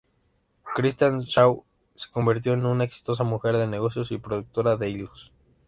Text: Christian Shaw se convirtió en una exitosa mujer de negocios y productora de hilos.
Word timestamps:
Christian 0.73 1.19
Shaw 1.21 1.61
se 1.93 2.09
convirtió 2.09 2.53
en 2.53 2.65
una 2.65 2.85
exitosa 2.85 3.23
mujer 3.23 3.55
de 3.57 3.67
negocios 3.67 4.11
y 4.11 4.17
productora 4.17 4.75
de 4.75 4.89
hilos. 4.89 5.31